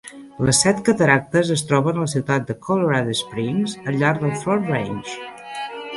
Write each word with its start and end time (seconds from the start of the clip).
Les 0.45 0.61
Set 0.65 0.79
Cataractes 0.87 1.51
es 1.57 1.63
troben 1.71 1.99
a 2.01 2.05
la 2.07 2.13
ciutat 2.15 2.47
de 2.49 2.57
Colorado 2.69 3.15
Springs, 3.21 3.77
al 3.93 4.01
llarg 4.05 4.25
del 4.25 4.35
Front 4.45 4.69
Range. 4.71 5.19